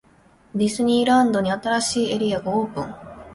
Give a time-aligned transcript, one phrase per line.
[0.55, 2.85] ディズニーランドに、新しいエリアがオープン!!